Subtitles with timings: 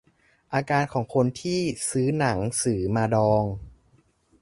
[0.53, 3.43] อาการของคนที่ซื้อหนังสือมาดอง